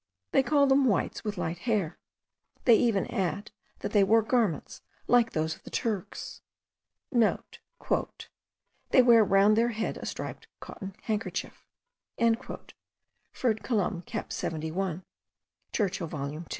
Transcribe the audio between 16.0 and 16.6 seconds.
volume 2.)